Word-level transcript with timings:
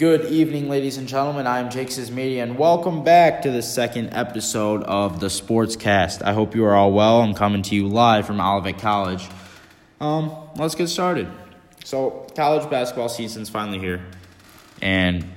Good 0.00 0.32
evening, 0.32 0.70
ladies 0.70 0.96
and 0.96 1.06
gentlemen. 1.06 1.46
I 1.46 1.58
am 1.58 1.68
Jake 1.68 1.94
Media, 2.10 2.42
and 2.42 2.56
welcome 2.56 3.04
back 3.04 3.42
to 3.42 3.50
the 3.50 3.60
second 3.60 4.14
episode 4.14 4.82
of 4.84 5.20
the 5.20 5.26
Sportscast. 5.26 6.22
I 6.22 6.32
hope 6.32 6.54
you 6.54 6.64
are 6.64 6.74
all 6.74 6.90
well. 6.90 7.20
I'm 7.20 7.34
coming 7.34 7.60
to 7.64 7.74
you 7.74 7.86
live 7.86 8.26
from 8.26 8.40
Olivet 8.40 8.78
College. 8.78 9.28
Um, 10.00 10.34
let's 10.56 10.74
get 10.74 10.86
started. 10.86 11.28
So, 11.84 12.26
college 12.34 12.70
basketball 12.70 13.10
season's 13.10 13.50
finally 13.50 13.78
here, 13.78 14.00
and 14.80 15.30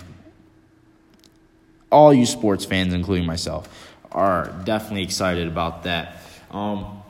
all 1.91 2.13
you 2.13 2.25
sports 2.25 2.63
fans, 2.63 2.93
including 2.93 3.25
myself, 3.25 3.67
are 4.13 4.47
definitely 4.63 5.03
excited 5.03 5.49
about 5.49 5.83
that. 5.83 6.21
Um, 6.51 7.03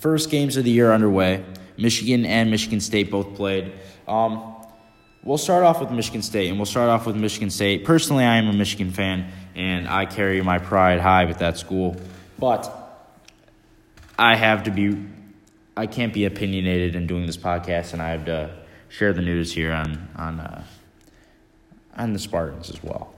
first 0.00 0.28
games 0.28 0.58
of 0.58 0.64
the 0.64 0.70
year 0.70 0.92
underway. 0.92 1.42
Michigan 1.78 2.26
and 2.26 2.50
Michigan 2.50 2.82
State 2.82 3.10
both 3.10 3.36
played. 3.36 3.72
Um, 4.06 4.55
we'll 5.26 5.36
start 5.36 5.64
off 5.64 5.80
with 5.80 5.90
Michigan 5.90 6.22
State, 6.22 6.48
and 6.48 6.58
we'll 6.58 6.66
start 6.66 6.88
off 6.88 7.04
with 7.04 7.16
Michigan 7.16 7.50
State. 7.50 7.84
Personally, 7.84 8.24
I 8.24 8.36
am 8.36 8.48
a 8.48 8.52
Michigan 8.52 8.92
fan, 8.92 9.30
and 9.54 9.86
I 9.88 10.06
carry 10.06 10.40
my 10.40 10.58
pride 10.58 11.00
high 11.00 11.26
with 11.26 11.38
that 11.38 11.58
school. 11.58 11.96
But 12.38 12.72
I 14.18 14.36
have 14.36 14.62
to 14.64 14.70
be, 14.70 14.96
I 15.76 15.86
can't 15.86 16.14
be 16.14 16.24
opinionated 16.24 16.94
in 16.94 17.06
doing 17.06 17.26
this 17.26 17.36
podcast, 17.36 17.92
and 17.92 18.00
I 18.00 18.10
have 18.10 18.24
to 18.26 18.56
share 18.88 19.12
the 19.12 19.20
news 19.20 19.52
here 19.52 19.72
on 19.72 20.08
on 20.16 20.40
uh, 20.40 20.64
on 21.96 22.12
the 22.12 22.18
Spartans 22.18 22.70
as 22.70 22.82
well. 22.82 23.12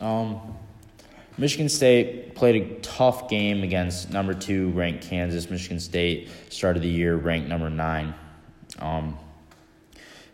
Um, 0.00 0.40
Michigan 1.38 1.68
State 1.68 2.34
played 2.34 2.62
a 2.62 2.74
tough 2.80 3.30
game 3.30 3.62
against 3.62 4.10
number 4.10 4.34
two 4.34 4.70
ranked 4.70 5.04
Kansas. 5.04 5.48
Michigan 5.48 5.80
State 5.80 6.28
started 6.50 6.82
the 6.82 6.88
year 6.88 7.16
ranked 7.16 7.48
number 7.48 7.70
nine. 7.70 8.12
Um, 8.80 9.16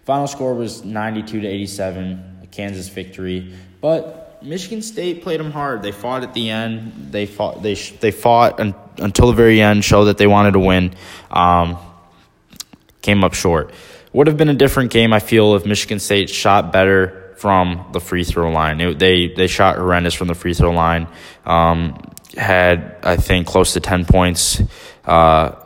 final 0.05 0.27
score 0.27 0.55
was 0.55 0.85
92 0.85 1.41
to 1.41 1.47
87, 1.47 2.41
a 2.43 2.47
Kansas 2.47 2.89
victory. 2.89 3.55
But 3.81 4.25
Michigan 4.43 4.83
State 4.83 5.23
played 5.23 5.41
them 5.41 5.51
hard. 5.51 5.83
They 5.83 5.93
fought 5.93 6.23
at 6.23 6.35
the 6.35 6.51
end. 6.51 7.09
They 7.11 7.27
fought. 7.27 7.63
They 7.63 7.75
they 7.75 8.11
fought 8.11 8.61
un, 8.61 8.75
until 8.99 9.29
the 9.29 9.33
very 9.33 9.61
end, 9.61 9.85
showed 9.85 10.05
that 10.05 10.19
they 10.19 10.27
wanted 10.27 10.53
to 10.53 10.61
win. 10.61 10.95
Um, 11.31 11.79
came 13.01 13.25
up 13.25 13.35
short. 13.35 13.73
Would 14.13 14.27
have 14.27 14.37
been 14.37 14.49
a 14.49 14.55
different 14.55 14.91
game, 14.91 15.13
I 15.13 15.19
feel, 15.19 15.57
if 15.57 15.67
Michigan 15.67 15.99
State 15.99 16.31
shot 16.31 16.73
better 16.73 17.35
from 17.37 17.87
the 17.93 18.01
free 18.01 18.25
throw 18.25 18.51
line. 18.51 18.81
It, 18.81 18.99
they 18.99 19.29
they 19.29 19.47
shot 19.47 19.77
horrendous 19.77 20.15
from 20.15 20.29
the 20.29 20.35
free 20.35 20.55
throw 20.55 20.71
line. 20.71 21.09
Um, 21.45 22.01
had 22.37 22.97
I 23.03 23.17
think 23.17 23.47
close 23.47 23.73
to 23.75 23.81
ten 23.81 24.05
points. 24.05 24.63
Uh, 25.05 25.57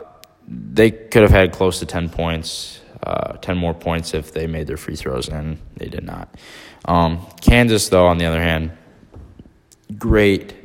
they 0.47 0.91
could 0.91 1.21
have 1.21 1.31
had 1.31 1.51
close 1.51 1.79
to 1.79 1.85
ten 1.85 2.09
points, 2.09 2.78
uh, 3.03 3.33
ten 3.37 3.57
more 3.57 3.73
points 3.73 4.13
if 4.13 4.33
they 4.33 4.47
made 4.47 4.67
their 4.67 4.77
free 4.77 4.95
throws, 4.95 5.29
and 5.29 5.57
they 5.77 5.87
did 5.87 6.03
not. 6.03 6.33
Um, 6.85 7.25
Kansas, 7.41 7.89
though, 7.89 8.07
on 8.07 8.17
the 8.17 8.25
other 8.25 8.41
hand, 8.41 8.71
great 9.97 10.55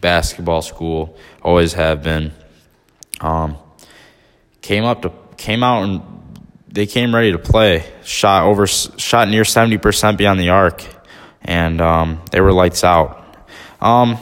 basketball 0.00 0.62
school, 0.62 1.16
always 1.42 1.72
have 1.74 2.02
been. 2.02 2.32
Um, 3.20 3.56
came 4.60 4.84
up 4.84 5.02
to 5.02 5.12
came 5.36 5.62
out 5.62 5.82
and 5.82 6.02
they 6.68 6.86
came 6.86 7.14
ready 7.14 7.32
to 7.32 7.38
play. 7.38 7.84
Shot 8.02 8.44
over, 8.44 8.66
shot 8.66 9.28
near 9.28 9.44
seventy 9.44 9.78
percent 9.78 10.18
beyond 10.18 10.40
the 10.40 10.50
arc, 10.50 10.84
and 11.42 11.80
um, 11.80 12.22
they 12.32 12.40
were 12.40 12.52
lights 12.52 12.82
out. 12.84 13.20
Um, 13.80 14.18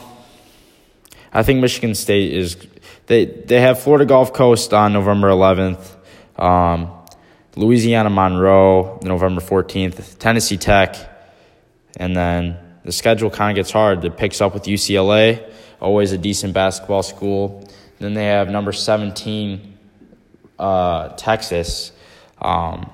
I 1.32 1.42
think 1.42 1.60
Michigan 1.60 1.94
State 1.94 2.32
is 2.32 2.56
they 3.06 3.24
they 3.24 3.60
have 3.60 3.80
Florida 3.80 4.04
Gulf 4.04 4.32
Coast 4.32 4.74
on 4.74 4.92
November 4.92 5.28
eleventh, 5.28 5.96
um, 6.36 6.90
Louisiana 7.56 8.10
Monroe 8.10 8.98
November 9.02 9.40
fourteenth, 9.40 10.18
Tennessee 10.18 10.56
Tech, 10.56 10.96
and 11.96 12.16
then 12.16 12.56
the 12.84 12.92
schedule 12.92 13.30
kind 13.30 13.50
of 13.50 13.62
gets 13.62 13.70
hard. 13.70 14.04
It 14.04 14.16
picks 14.16 14.40
up 14.40 14.54
with 14.54 14.64
UCLA, 14.64 15.52
always 15.80 16.12
a 16.12 16.18
decent 16.18 16.54
basketball 16.54 17.02
school. 17.02 17.68
Then 17.98 18.14
they 18.14 18.26
have 18.26 18.48
number 18.48 18.72
seventeen, 18.72 19.78
uh, 20.58 21.10
Texas 21.10 21.92
um, 22.42 22.90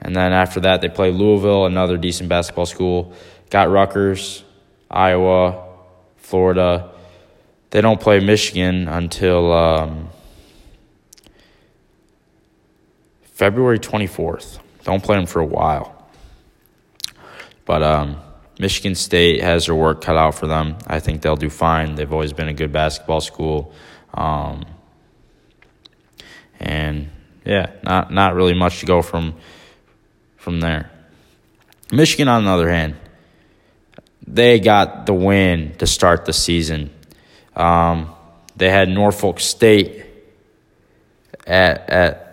and 0.00 0.14
then 0.14 0.32
after 0.32 0.60
that, 0.60 0.82
they 0.82 0.88
play 0.88 1.10
Louisville, 1.10 1.64
another 1.64 1.96
decent 1.96 2.28
basketball 2.28 2.66
school. 2.66 3.14
Got 3.50 3.70
Rutgers, 3.70 4.44
Iowa, 4.90 5.64
Florida. 6.18 6.90
They 7.70 7.80
don't 7.80 8.00
play 8.00 8.20
Michigan 8.20 8.86
until 8.86 9.52
um, 9.52 10.10
February 13.36 13.78
24th. 13.78 14.60
Don't 14.84 15.02
play 15.02 15.14
them 15.14 15.26
for 15.26 15.40
a 15.40 15.46
while. 15.46 16.08
But 17.66 17.82
um, 17.82 18.16
Michigan 18.58 18.94
State 18.94 19.42
has 19.42 19.66
their 19.66 19.74
work 19.74 20.00
cut 20.00 20.16
out 20.16 20.36
for 20.36 20.46
them. 20.46 20.78
I 20.86 21.00
think 21.00 21.20
they'll 21.20 21.36
do 21.36 21.50
fine. 21.50 21.96
They've 21.96 22.10
always 22.10 22.32
been 22.32 22.48
a 22.48 22.54
good 22.54 22.72
basketball 22.72 23.20
school. 23.20 23.74
Um, 24.14 24.64
and 26.58 27.10
yeah, 27.44 27.72
not 27.82 28.10
not 28.10 28.34
really 28.34 28.54
much 28.54 28.80
to 28.80 28.86
go 28.86 29.02
from 29.02 29.34
from 30.38 30.60
there. 30.60 30.90
Michigan, 31.92 32.28
on 32.28 32.46
the 32.46 32.50
other 32.50 32.70
hand, 32.70 32.96
they 34.26 34.60
got 34.60 35.04
the 35.04 35.12
win 35.12 35.74
to 35.76 35.86
start 35.86 36.24
the 36.24 36.32
season. 36.32 36.88
Um, 37.54 38.14
they 38.56 38.70
had 38.70 38.88
Norfolk 38.88 39.40
State 39.40 40.06
at 41.46 41.90
at 41.90 42.25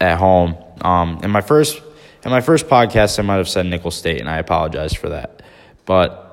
at 0.00 0.18
home. 0.18 0.56
Um, 0.80 1.20
in 1.22 1.30
my 1.30 1.40
first 1.40 1.80
in 2.24 2.30
my 2.30 2.40
first 2.40 2.68
podcast, 2.68 3.18
I 3.18 3.22
might 3.22 3.36
have 3.36 3.48
said 3.48 3.66
Nicholls 3.66 3.96
State, 3.96 4.20
and 4.20 4.28
I 4.28 4.38
apologize 4.38 4.94
for 4.94 5.10
that. 5.10 5.42
But 5.84 6.24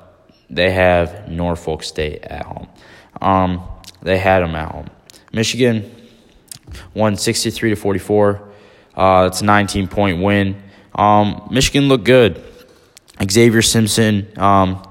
they 0.49 0.71
have 0.71 1.29
Norfolk 1.29 1.83
State 1.83 2.23
at 2.23 2.45
home. 2.45 2.67
Um, 3.21 3.63
they 4.01 4.17
had 4.17 4.41
them 4.41 4.55
at 4.55 4.71
home. 4.71 4.87
Michigan 5.33 5.89
won 6.93 7.15
63 7.17 7.71
to 7.71 7.75
44. 7.75 8.49
Uh, 8.95 9.29
it's 9.31 9.41
a 9.41 9.45
19 9.45 9.87
point 9.87 10.21
win. 10.21 10.61
Um, 10.95 11.47
Michigan 11.51 11.87
looked 11.87 12.03
good. 12.03 12.43
Xavier 13.29 13.61
Simpson 13.61 14.27
um, 14.37 14.83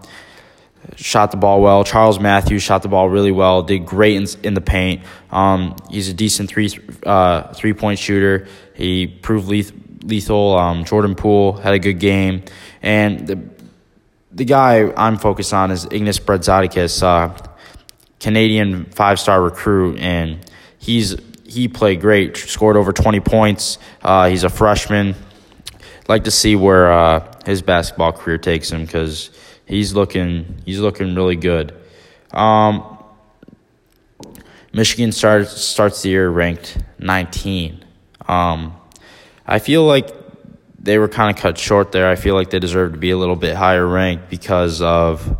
shot 1.01 1.31
the 1.31 1.37
ball 1.37 1.63
well. 1.63 1.83
Charles 1.83 2.21
Matthews 2.21 2.63
shot 2.63 2.83
the 2.83 2.89
ball 2.89 3.09
really 3.09 3.33
well. 3.33 3.63
Did 3.63 3.87
great 3.87 4.17
in, 4.17 4.27
in 4.45 4.55
the 4.55 4.61
paint. 4.61 5.03
Um, 5.31 5.77
he's 5.91 6.09
a 6.09 6.15
decent 6.15 6.51
three 6.51 6.71
uh, 7.05 7.53
three 7.55 7.73
point 7.73 7.99
shooter. 7.99 8.47
He 8.75 9.07
proved 9.07 9.49
lethal. 9.49 10.57
Um, 10.57 10.85
Jordan 10.85 11.15
Poole 11.15 11.55
had 11.55 11.75
a 11.75 11.79
good 11.79 11.99
game, 11.99 12.43
and 12.83 13.27
the 13.27 13.41
the 14.33 14.45
guy 14.45 14.93
I'm 14.97 15.17
focused 15.17 15.53
on 15.53 15.71
is 15.71 15.87
Ignas 15.87 16.21
Brazdeikis, 16.21 17.03
uh, 17.03 17.37
Canadian 18.21 18.85
five 18.85 19.19
star 19.19 19.43
recruit, 19.43 19.99
and 19.99 20.39
he's 20.79 21.17
he 21.47 21.67
played 21.67 22.01
great, 22.01 22.37
scored 22.37 22.77
over 22.77 22.93
20 22.93 23.19
points. 23.21 23.79
Uh, 24.03 24.29
he's 24.29 24.45
a 24.45 24.49
freshman. 24.49 25.17
Like 26.07 26.25
to 26.25 26.31
see 26.31 26.55
where 26.55 26.93
uh, 26.93 27.41
his 27.45 27.61
basketball 27.61 28.13
career 28.13 28.39
takes 28.39 28.71
him 28.71 28.85
because 28.85 29.31
he's 29.71 29.95
looking 29.95 30.61
he's 30.67 30.81
looking 30.81 31.15
really 31.15 31.37
good. 31.37 31.75
Um, 32.33 32.99
Michigan 34.73 35.13
starts 35.13 35.53
starts 35.53 36.03
the 36.03 36.11
year 36.11 36.29
ranked 36.29 36.79
19. 36.99 37.85
Um, 38.29 38.77
I 39.47 39.59
feel 39.59 39.85
like 39.85 40.11
they 40.79 40.99
were 40.99 41.09
kind 41.09 41.35
of 41.35 41.41
cut 41.41 41.59
short 41.59 41.93
there. 41.93 42.09
I 42.09 42.17
feel 42.17 42.35
like 42.35 42.51
they 42.51 42.59
deserve 42.59 42.93
to 42.93 42.99
be 42.99 43.11
a 43.11 43.17
little 43.17 43.37
bit 43.37 43.57
higher 43.57 43.87
ranked 43.87 44.29
because 44.29 44.83
of 44.83 45.39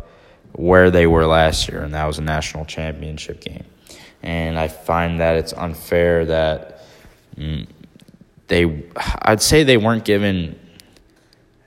where 0.53 0.91
they 0.91 1.07
were 1.07 1.25
last 1.25 1.69
year, 1.69 1.81
and 1.83 1.93
that 1.93 2.05
was 2.05 2.17
a 2.17 2.21
national 2.21 2.65
championship 2.65 3.39
game 3.39 3.65
and 4.23 4.57
I 4.57 4.67
find 4.67 5.19
that 5.19 5.37
it's 5.37 5.53
unfair 5.53 6.25
that 6.25 6.83
mm, 7.35 7.67
they, 8.47 8.83
I'd 8.95 9.41
say 9.41 9.63
they 9.63 9.77
weren't 9.77 10.05
given 10.05 10.59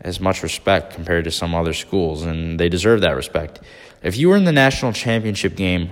as 0.04 0.20
much 0.20 0.42
respect 0.42 0.94
compared 0.94 1.24
to 1.24 1.30
some 1.30 1.54
other 1.54 1.72
schools, 1.72 2.22
and 2.22 2.60
they 2.60 2.68
deserve 2.68 3.00
that 3.00 3.16
respect. 3.16 3.60
If 4.02 4.16
you 4.16 4.28
were 4.28 4.36
in 4.36 4.44
the 4.44 4.52
national 4.52 4.92
championship 4.92 5.56
game 5.56 5.90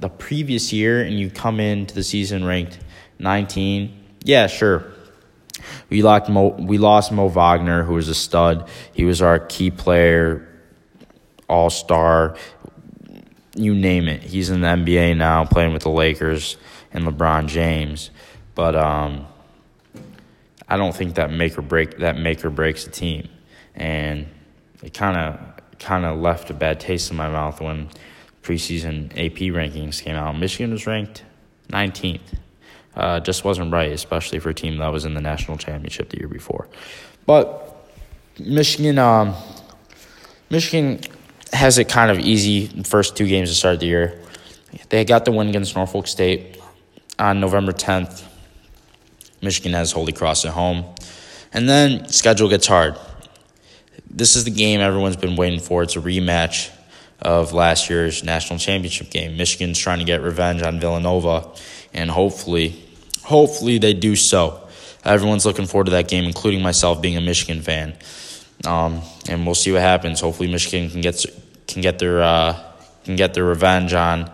the 0.00 0.08
previous 0.08 0.72
year 0.72 1.02
and 1.02 1.18
you 1.18 1.30
come 1.30 1.60
into 1.60 1.94
the 1.94 2.02
season 2.02 2.44
ranked 2.44 2.78
19, 3.18 3.96
yeah, 4.24 4.46
sure. 4.46 4.84
We 5.88 6.02
lost 6.02 6.28
Mo, 6.28 6.48
we 6.48 6.78
lost 6.78 7.12
Mo 7.12 7.28
Wagner, 7.28 7.84
who 7.84 7.94
was 7.94 8.08
a 8.08 8.14
stud. 8.14 8.68
He 8.92 9.04
was 9.04 9.22
our 9.22 9.38
key 9.38 9.70
player, 9.70 10.48
all 11.48 11.70
star 11.70 12.36
you 13.54 13.74
name 13.74 14.08
it. 14.08 14.22
He's 14.22 14.50
in 14.50 14.60
the 14.60 14.68
NBA 14.68 15.16
now, 15.16 15.44
playing 15.44 15.72
with 15.72 15.82
the 15.82 15.90
Lakers 15.90 16.56
and 16.92 17.04
LeBron 17.04 17.48
James. 17.48 18.10
But 18.54 18.76
um, 18.76 19.26
I 20.70 20.76
don't 20.76 20.94
think 20.94 21.16
that 21.16 21.30
make 21.30 21.58
or 21.58 21.62
break 21.62 21.98
that 21.98 22.16
make 22.16 22.44
or 22.44 22.50
breaks 22.50 22.84
the 22.84 22.90
team, 22.90 23.28
and 23.74 24.26
it 24.82 24.94
kind 24.94 25.16
of 25.16 25.78
kind 25.80 26.06
of 26.06 26.18
left 26.18 26.48
a 26.50 26.54
bad 26.54 26.78
taste 26.78 27.10
in 27.10 27.16
my 27.16 27.28
mouth 27.28 27.60
when 27.60 27.88
preseason 28.42 29.10
AP 29.12 29.52
rankings 29.52 30.00
came 30.00 30.14
out. 30.14 30.38
Michigan 30.38 30.72
was 30.72 30.86
ranked 30.86 31.24
19th. 31.68 32.20
Uh, 32.94 33.20
just 33.20 33.44
wasn't 33.44 33.72
right, 33.72 33.92
especially 33.92 34.38
for 34.38 34.50
a 34.50 34.54
team 34.54 34.78
that 34.78 34.88
was 34.88 35.04
in 35.04 35.14
the 35.14 35.20
national 35.20 35.56
championship 35.56 36.08
the 36.10 36.18
year 36.18 36.28
before. 36.28 36.68
But 37.24 37.86
Michigan, 38.38 38.98
um, 38.98 39.34
Michigan 40.50 41.00
has 41.52 41.78
it 41.78 41.88
kind 41.88 42.10
of 42.10 42.18
easy 42.18 42.66
first 42.84 43.16
two 43.16 43.26
games 43.26 43.48
to 43.48 43.54
start 43.54 43.80
the 43.80 43.86
year. 43.86 44.20
They 44.88 45.04
got 45.04 45.24
the 45.24 45.32
win 45.32 45.48
against 45.48 45.76
Norfolk 45.76 46.06
State 46.06 46.58
on 47.18 47.40
November 47.40 47.72
10th. 47.72 48.24
Michigan 49.42 49.72
has 49.72 49.92
Holy 49.92 50.12
Cross 50.12 50.44
at 50.44 50.52
home. 50.52 50.84
And 51.52 51.68
then 51.68 52.08
schedule 52.08 52.48
gets 52.48 52.66
hard. 52.66 52.96
This 54.08 54.36
is 54.36 54.44
the 54.44 54.50
game 54.50 54.80
everyone's 54.80 55.16
been 55.16 55.36
waiting 55.36 55.60
for. 55.60 55.82
It's 55.82 55.96
a 55.96 56.00
rematch 56.00 56.70
of 57.20 57.52
last 57.52 57.90
year's 57.90 58.24
national 58.24 58.58
championship 58.58 59.10
game. 59.10 59.36
Michigan's 59.36 59.78
trying 59.78 59.98
to 59.98 60.04
get 60.04 60.22
revenge 60.22 60.62
on 60.62 60.80
Villanova, 60.80 61.48
and 61.92 62.10
hopefully, 62.10 62.82
hopefully 63.22 63.78
they 63.78 63.92
do 63.92 64.16
so. 64.16 64.66
Everyone's 65.04 65.46
looking 65.46 65.66
forward 65.66 65.84
to 65.84 65.90
that 65.92 66.08
game, 66.08 66.24
including 66.24 66.62
myself 66.62 67.00
being 67.00 67.16
a 67.16 67.20
Michigan 67.20 67.62
fan. 67.62 67.94
Um, 68.66 69.02
and 69.28 69.46
we'll 69.46 69.54
see 69.54 69.72
what 69.72 69.80
happens. 69.80 70.20
Hopefully, 70.20 70.50
Michigan 70.50 70.90
can 70.90 71.00
get 71.00 71.24
can 71.66 71.82
get 71.82 71.98
their 71.98 72.22
uh, 72.22 72.58
can 73.04 73.16
get 73.16 73.34
their 73.34 73.44
revenge 73.44 73.94
on 73.94 74.30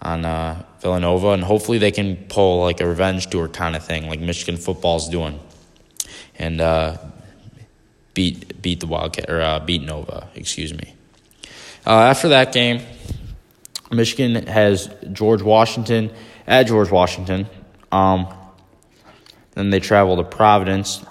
on 0.00 0.24
uh, 0.24 0.62
Villanova, 0.82 1.28
and 1.30 1.44
hopefully 1.44 1.78
they 1.78 1.92
can 1.92 2.16
pull 2.28 2.60
like 2.60 2.80
a 2.80 2.86
revenge 2.86 3.28
tour 3.28 3.48
kind 3.48 3.76
of 3.76 3.84
thing, 3.84 4.08
like 4.08 4.20
Michigan 4.20 4.56
football's 4.56 5.08
doing, 5.08 5.38
and 6.38 6.60
uh, 6.60 6.98
beat 8.14 8.60
beat 8.60 8.80
the 8.80 8.86
Wildcat 8.86 9.30
or 9.30 9.40
uh, 9.40 9.60
beat 9.60 9.82
Nova. 9.82 10.28
Excuse 10.34 10.74
me. 10.74 10.94
Uh, 11.86 11.90
after 11.90 12.28
that 12.30 12.52
game, 12.52 12.82
Michigan 13.92 14.46
has 14.46 14.90
George 15.12 15.42
Washington 15.42 16.10
at 16.46 16.64
George 16.64 16.90
Washington. 16.90 17.46
Um, 17.92 18.26
then 19.52 19.70
they 19.70 19.80
travel 19.80 20.16
to 20.16 20.24
Providence, 20.24 21.04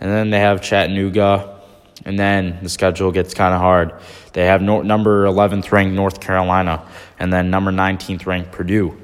and 0.00 0.10
then 0.10 0.30
they 0.30 0.40
have 0.40 0.62
Chattanooga, 0.62 1.60
and 2.04 2.18
then 2.18 2.58
the 2.62 2.68
schedule 2.68 3.12
gets 3.12 3.34
kind 3.34 3.54
of 3.54 3.60
hard. 3.60 3.92
They 4.32 4.46
have 4.46 4.62
no, 4.62 4.82
number 4.82 5.24
11th 5.24 5.72
ranked 5.72 5.94
North 5.94 6.20
Carolina, 6.20 6.86
and 7.18 7.32
then 7.32 7.50
number 7.50 7.72
19th 7.72 8.26
ranked 8.26 8.52
Purdue. 8.52 8.96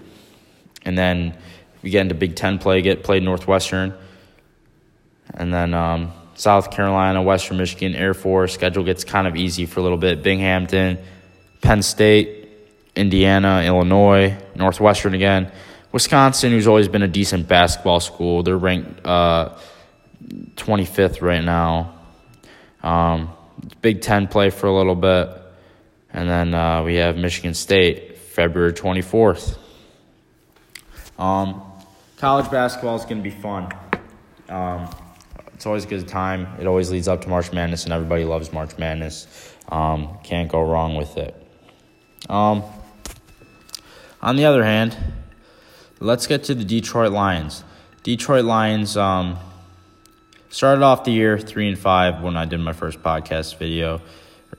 And 0.85 0.97
then 0.97 1.37
we 1.83 1.91
get 1.91 2.03
into 2.03 2.15
Big 2.15 2.37
Ten 2.37 2.59
play, 2.59 2.83
get 2.83 3.03
played 3.03 3.23
Northwestern, 3.23 3.95
and 5.35 5.53
then 5.53 5.75
um, 5.75 6.13
South 6.35 6.71
Carolina, 6.71 7.23
Western 7.23 7.57
Michigan, 7.57 7.95
Air 7.95 8.15
Force. 8.15 8.55
Schedule 8.55 8.85
gets 8.85 9.05
kind 9.05 9.27
of 9.27 9.37
easy 9.37 9.67
for 9.67 9.81
a 9.81 9.83
little 9.83 9.99
bit. 9.99 10.23
Binghamton, 10.23 10.99
Penn 11.61 11.83
State, 11.83 12.49
Indiana, 12.95 13.63
Illinois, 13.65 14.37
Northwestern 14.55 15.15
again. 15.15 15.51
Wisconsin, 15.93 16.53
who's 16.53 16.67
always 16.67 16.89
been 16.89 17.03
a 17.03 17.09
decent 17.09 17.49
basketball 17.49 18.01
school, 18.01 18.43
they're 18.43 18.59
ranked 18.59 19.05
uh, 19.07 19.57
25th 20.57 21.23
right 21.23 21.43
now. 21.43 21.95
Um, 22.83 23.31
Big 23.81 24.01
Ten 24.01 24.29
play 24.29 24.51
for 24.51 24.67
a 24.67 24.73
little 24.73 24.95
bit. 24.95 25.29
And 26.13 26.29
then 26.29 26.55
uh, 26.55 26.83
we 26.83 26.97
have 26.97 27.17
Michigan 27.17 27.55
State, 27.55 28.17
February 28.17 28.73
24th. 28.73 29.59
Um, 31.19 31.63
college 32.17 32.51
basketball 32.51 32.97
is 32.97 33.05
going 33.05 33.19
to 33.19 33.23
be 33.23 33.31
fun. 33.31 33.73
Um, 34.49 34.89
it's 35.55 35.67
always 35.67 35.85
a 35.85 35.89
good 35.89 36.07
time. 36.07 36.47
It 36.61 36.67
always 36.67 36.91
leads 36.91 37.09
up 37.09 37.23
to 37.23 37.29
March 37.29 37.53
Madness, 37.53 37.85
and 37.85 37.93
everybody 37.93 38.25
loves 38.25 38.53
March 38.53 38.77
Madness. 38.79 39.55
Um, 39.69 40.19
can't 40.23 40.51
go 40.51 40.63
wrong 40.63 40.97
with 40.97 41.17
it. 41.17 41.35
Um, 42.29 42.63
on 44.23 44.37
the 44.37 44.45
other 44.45 44.65
hand, 44.65 44.97
let's 46.01 46.27
get 46.27 46.45
to 46.45 46.55
the 46.55 46.65
Detroit 46.65 47.13
Lions. 47.13 47.65
Detroit 48.03 48.45
Lions 48.45 48.97
um, 48.97 49.39
started 50.57 50.83
off 50.83 51.05
the 51.05 51.11
year 51.11 51.39
three 51.39 51.69
and 51.69 51.79
five 51.79 52.23
when 52.23 52.35
I 52.35 52.47
did 52.47 52.61
my 52.61 52.73
first 52.73 53.03
podcast 53.03 53.59
video 53.59 54.01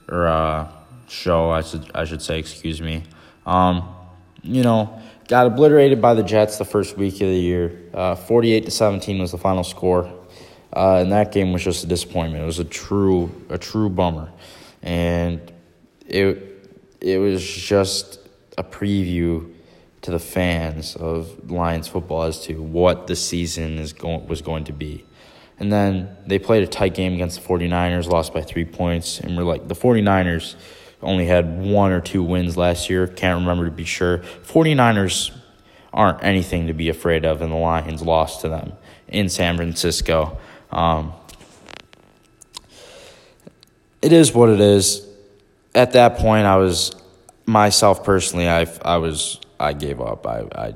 or 0.08 0.28
uh, 0.28 0.70
show. 1.08 1.50
I 1.50 1.62
should 1.62 1.90
I 1.92 2.04
should 2.04 2.22
say, 2.22 2.38
excuse 2.38 2.80
me. 2.80 3.02
Um, 3.44 3.96
you 4.44 4.62
know, 4.62 5.02
got 5.26 5.48
obliterated 5.48 6.00
by 6.00 6.14
the 6.14 6.22
Jets 6.22 6.56
the 6.56 6.64
first 6.64 6.96
week 6.96 7.14
of 7.14 7.28
the 7.28 7.40
year. 7.40 7.90
Uh, 7.92 8.14
Forty-eight 8.14 8.66
to 8.66 8.70
seventeen 8.70 9.18
was 9.18 9.32
the 9.32 9.38
final 9.38 9.64
score. 9.64 10.04
Uh, 10.72 10.98
and 11.00 11.10
that 11.10 11.32
game 11.32 11.52
was 11.52 11.64
just 11.64 11.82
a 11.82 11.88
disappointment. 11.88 12.44
It 12.44 12.46
was 12.46 12.60
a 12.60 12.64
true 12.64 13.32
a 13.48 13.58
true 13.58 13.88
bummer, 13.88 14.30
and 14.82 15.40
it 16.06 16.70
it 17.00 17.18
was 17.18 17.44
just 17.44 18.20
a 18.56 18.62
preview 18.62 19.52
to 20.02 20.12
the 20.12 20.20
fans 20.20 20.94
of 20.94 21.50
Lions 21.50 21.88
football 21.88 22.22
as 22.22 22.40
to 22.42 22.62
what 22.62 23.08
the 23.08 23.16
season 23.16 23.78
is 23.78 23.92
going 23.92 24.28
was 24.28 24.42
going 24.42 24.62
to 24.64 24.72
be. 24.72 25.04
And 25.60 25.72
then 25.72 26.16
they 26.26 26.38
played 26.38 26.62
a 26.62 26.66
tight 26.66 26.94
game 26.94 27.14
against 27.14 27.40
the 27.40 27.48
49ers, 27.48 28.06
lost 28.06 28.32
by 28.32 28.42
3 28.42 28.64
points, 28.64 29.18
and 29.18 29.36
we're 29.36 29.42
like 29.42 29.66
the 29.66 29.74
49ers 29.74 30.54
only 31.02 31.26
had 31.26 31.60
one 31.60 31.92
or 31.92 32.00
two 32.00 32.22
wins 32.22 32.56
last 32.56 32.90
year, 32.90 33.06
can't 33.06 33.40
remember 33.40 33.64
to 33.64 33.70
be 33.70 33.84
sure. 33.84 34.18
49ers 34.18 35.32
aren't 35.92 36.22
anything 36.22 36.66
to 36.66 36.72
be 36.72 36.88
afraid 36.88 37.24
of 37.24 37.40
and 37.40 37.52
the 37.52 37.56
Lions 37.56 38.02
lost 38.02 38.42
to 38.42 38.48
them 38.48 38.72
in 39.08 39.28
San 39.28 39.56
Francisco. 39.56 40.38
Um, 40.70 41.12
it 44.02 44.12
is 44.12 44.32
what 44.32 44.48
it 44.48 44.60
is. 44.60 45.06
At 45.74 45.92
that 45.92 46.18
point, 46.18 46.46
I 46.46 46.56
was 46.56 46.94
myself 47.46 48.04
personally. 48.04 48.48
I 48.48 48.66
I 48.84 48.98
was 48.98 49.40
I 49.58 49.72
gave 49.72 50.00
up. 50.00 50.26
I 50.26 50.44
I 50.54 50.74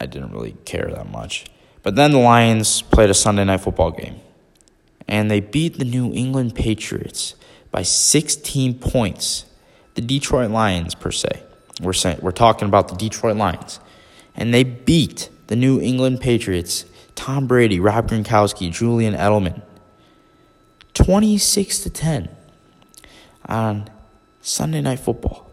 I 0.00 0.06
didn't 0.06 0.32
really 0.32 0.56
care 0.64 0.90
that 0.90 1.10
much. 1.10 1.46
But 1.86 1.94
then 1.94 2.10
the 2.10 2.18
Lions 2.18 2.82
played 2.82 3.10
a 3.10 3.14
Sunday 3.14 3.44
night 3.44 3.60
football 3.60 3.92
game, 3.92 4.16
and 5.06 5.30
they 5.30 5.38
beat 5.38 5.78
the 5.78 5.84
New 5.84 6.12
England 6.12 6.56
Patriots 6.56 7.36
by 7.70 7.82
16 7.82 8.80
points. 8.80 9.44
The 9.94 10.00
Detroit 10.00 10.50
Lions, 10.50 10.96
per 10.96 11.12
se. 11.12 11.44
We're 11.80 11.92
saying 11.92 12.18
we're 12.22 12.32
talking 12.32 12.66
about 12.66 12.88
the 12.88 12.96
Detroit 12.96 13.36
Lions, 13.36 13.78
and 14.34 14.52
they 14.52 14.64
beat 14.64 15.30
the 15.46 15.54
New 15.54 15.80
England 15.80 16.20
Patriots 16.20 16.86
Tom 17.14 17.46
Brady, 17.46 17.78
Rob 17.78 18.10
Gronkowski, 18.10 18.72
Julian 18.72 19.14
Edelman. 19.14 19.62
26 20.94 21.84
to 21.84 21.90
10 21.90 22.28
on 23.48 23.88
Sunday 24.40 24.80
Night 24.80 24.98
Football, 24.98 25.48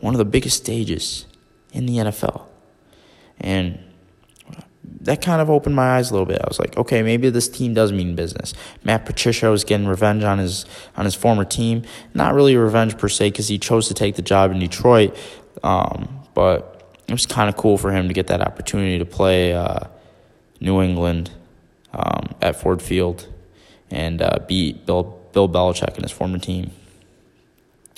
one 0.00 0.12
of 0.12 0.18
the 0.18 0.24
biggest 0.24 0.56
stages 0.56 1.24
in 1.72 1.86
the 1.86 1.98
NFL. 1.98 2.46
And 3.38 3.78
that 5.00 5.22
kind 5.22 5.40
of 5.40 5.48
opened 5.50 5.74
my 5.76 5.96
eyes 5.96 6.10
a 6.10 6.12
little 6.12 6.26
bit. 6.26 6.40
I 6.42 6.48
was 6.48 6.58
like, 6.58 6.76
okay, 6.76 7.02
maybe 7.02 7.30
this 7.30 7.48
team 7.48 7.74
does 7.74 7.92
mean 7.92 8.14
business. 8.14 8.54
Matt 8.84 9.06
Patricia 9.06 9.50
was 9.50 9.64
getting 9.64 9.86
revenge 9.86 10.24
on 10.24 10.38
his 10.38 10.66
on 10.96 11.04
his 11.04 11.14
former 11.14 11.44
team. 11.44 11.82
Not 12.14 12.34
really 12.34 12.56
revenge 12.56 12.98
per 12.98 13.08
se, 13.08 13.30
because 13.30 13.48
he 13.48 13.58
chose 13.58 13.88
to 13.88 13.94
take 13.94 14.16
the 14.16 14.22
job 14.22 14.50
in 14.50 14.58
Detroit. 14.58 15.16
Um, 15.62 16.20
but 16.34 16.92
it 17.08 17.12
was 17.12 17.26
kind 17.26 17.48
of 17.48 17.56
cool 17.56 17.78
for 17.78 17.92
him 17.92 18.08
to 18.08 18.14
get 18.14 18.26
that 18.28 18.40
opportunity 18.40 18.98
to 18.98 19.04
play 19.04 19.54
uh, 19.54 19.80
New 20.60 20.82
England 20.82 21.30
um, 21.92 22.34
at 22.42 22.56
Ford 22.56 22.82
Field 22.82 23.26
and 23.90 24.20
uh, 24.20 24.38
beat 24.46 24.86
Bill 24.86 25.04
Bill 25.32 25.48
Belichick 25.48 25.94
and 25.94 26.02
his 26.02 26.12
former 26.12 26.38
team. 26.38 26.70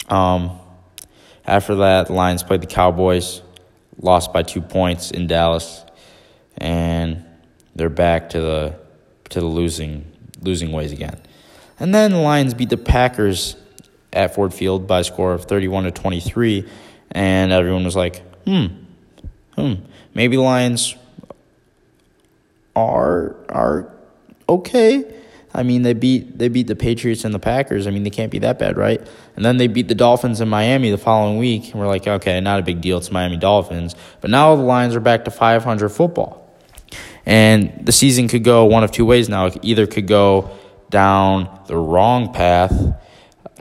Um, 0.09 0.59
after 1.47 1.75
that, 1.77 2.09
the 2.09 2.13
Lions 2.13 2.43
played 2.43 2.61
the 2.61 2.67
Cowboys, 2.67 3.43
lost 3.99 4.33
by 4.33 4.43
two 4.43 4.61
points 4.61 5.11
in 5.11 5.27
Dallas, 5.27 5.85
they're 7.81 7.89
back 7.89 8.31
to 8.31 8.41
the 8.41 8.79
to 9.31 9.41
the 9.41 9.47
losing 9.47 10.05
losing 10.43 10.71
ways 10.71 10.93
again. 10.93 11.19
And 11.79 11.95
then 11.95 12.13
the 12.13 12.19
Lions 12.19 12.53
beat 12.53 12.69
the 12.69 12.77
Packers 12.77 13.57
at 14.13 14.35
Ford 14.35 14.53
Field 14.53 14.87
by 14.87 15.01
a 15.01 15.05
score 15.05 15.33
of 15.33 15.47
31 15.47 15.85
to 15.85 15.91
23, 15.91 16.69
and 17.13 17.53
everyone 17.53 17.85
was 17.85 17.97
like, 17.97 18.23
"Hmm, 18.45 18.67
hmm, 19.57 19.75
maybe 20.15 20.37
the 20.37 20.43
Lions 20.43 20.95
are 22.77 23.35
are 23.49 23.91
okay. 24.49 25.05
I 25.53 25.63
mean, 25.63 25.83
they 25.83 25.95
beat 25.95 26.39
they 26.39 26.49
beat 26.49 26.67
the 26.67 26.77
Patriots 26.77 27.25
and 27.25 27.35
the 27.35 27.39
Packers. 27.39 27.87
I 27.87 27.91
mean, 27.91 28.05
they 28.05 28.11
can't 28.11 28.31
be 28.31 28.39
that 28.41 28.59
bad, 28.59 28.77
right? 28.77 29.01
And 29.37 29.45
then 29.45 29.57
they 29.57 29.67
beat 29.67 29.89
the 29.89 29.95
Dolphins 29.95 30.41
in 30.41 30.49
Miami 30.49 30.91
the 30.91 30.99
following 30.99 31.39
week, 31.39 31.73
and 31.73 31.81
we're 31.81 31.89
like, 31.89 32.07
okay, 32.07 32.41
not 32.41 32.61
a 32.61 32.63
big 32.63 32.81
deal. 32.81 32.99
It's 32.99 33.11
Miami 33.11 33.37
Dolphins. 33.37 33.97
But 34.21 34.31
now 34.31 34.55
the 34.55 34.63
Lions 34.63 34.95
are 34.95 35.01
back 35.01 35.25
to 35.25 35.31
500 35.31 35.89
football, 35.89 36.40
and 37.27 37.85
the 37.85 37.93
season 37.93 38.29
could 38.29 38.45
go 38.45 38.65
one 38.65 38.85
of 38.85 38.91
two 38.91 39.05
ways. 39.05 39.29
Now, 39.29 39.47
it 39.47 39.59
either 39.63 39.87
could 39.87 40.07
go 40.07 40.51
down 40.89 41.61
the 41.67 41.77
wrong 41.77 42.33
path, 42.33 42.95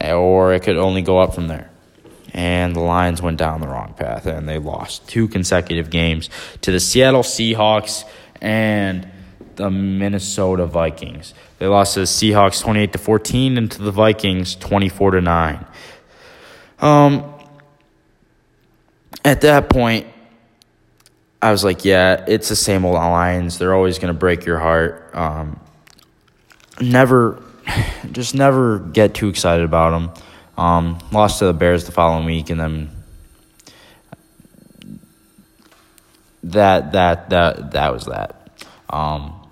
or 0.02 0.54
it 0.54 0.64
could 0.64 0.78
only 0.78 1.02
go 1.02 1.20
up 1.20 1.36
from 1.36 1.48
there. 1.48 1.70
And 2.34 2.76
the 2.76 2.80
Lions 2.80 3.22
went 3.22 3.38
down 3.38 3.62
the 3.62 3.68
wrong 3.68 3.94
path, 3.98 4.26
and 4.26 4.48
they 4.48 4.60
lost 4.60 5.08
two 5.08 5.28
consecutive 5.28 5.90
games 5.90 6.30
to 6.62 6.72
the 6.72 6.80
Seattle 6.80 7.24
Seahawks 7.24 8.04
and 8.42 9.08
the 9.56 9.70
Minnesota 9.70 10.66
Vikings. 10.66 11.34
They 11.58 11.68
lost 11.68 11.96
to 11.96 12.02
the 12.02 12.06
Seahawks 12.06 12.62
28 12.62 12.94
to 12.94 12.98
14 12.98 13.58
and 13.58 13.72
to 13.72 13.82
the 13.82 13.92
Vikings 13.92 14.56
24 14.56 15.12
to 15.12 15.22
9. 15.22 15.66
Um 16.80 17.34
at 19.26 19.42
that 19.42 19.70
point 19.70 20.08
I 21.42 21.52
was 21.52 21.64
like, 21.64 21.86
yeah, 21.86 22.26
it's 22.28 22.50
the 22.50 22.56
same 22.56 22.84
old 22.86 22.96
Lions. 22.96 23.58
They're 23.58 23.74
always 23.74 23.98
going 23.98 24.14
to 24.14 24.20
break 24.20 24.46
your 24.46 24.60
heart. 24.60 25.12
Um 25.14 25.60
never 26.82 27.42
just 28.12 28.36
never 28.36 28.80
get 28.80 29.14
too 29.14 29.30
excited 29.30 29.66
about 29.66 29.92
them. 29.92 30.24
Um, 30.58 31.00
lost 31.12 31.40
to 31.40 31.46
the 31.46 31.54
Bears 31.54 31.86
the 31.86 31.92
following 31.92 32.26
week, 32.26 32.50
and 32.50 32.60
then 32.60 32.90
that 36.44 36.92
that 36.94 37.30
that 37.30 37.72
that 37.72 37.94
was 37.94 38.06
that. 38.06 38.66
Um, 38.90 39.48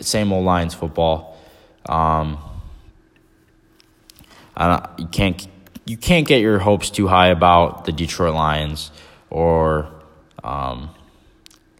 same 0.00 0.32
old 0.32 0.44
Lions 0.44 0.74
football. 0.74 1.38
Um, 1.88 2.38
I 4.56 4.88
you 4.98 5.06
can't 5.06 5.46
you 5.86 5.96
can't 5.96 6.26
get 6.26 6.40
your 6.40 6.58
hopes 6.58 6.90
too 6.90 7.06
high 7.06 7.28
about 7.28 7.84
the 7.84 7.92
Detroit 7.92 8.34
Lions, 8.34 8.90
or 9.30 9.88
um, 10.46 10.90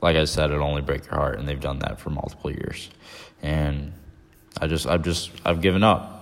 like 0.02 0.16
I 0.16 0.25
said, 0.25 0.50
it'll 0.50 0.66
only 0.66 0.82
break 0.82 1.06
your 1.06 1.14
heart, 1.14 1.38
and 1.38 1.49
they've 1.49 1.61
done 1.61 1.78
that 1.80 2.00
for 2.00 2.11
multiple 2.11 2.50
years. 2.50 2.90
And 3.42 3.92
I 4.61 4.66
just 4.66 4.87
I've 4.87 5.02
just 5.02 5.30
I've 5.44 5.61
given 5.61 5.82
up. 5.82 6.12